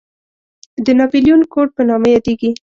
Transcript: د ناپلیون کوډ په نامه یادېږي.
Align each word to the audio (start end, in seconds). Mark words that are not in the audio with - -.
د 0.85 0.87
ناپلیون 0.99 1.41
کوډ 1.51 1.69
په 1.77 1.81
نامه 1.89 2.07
یادېږي. 2.15 2.51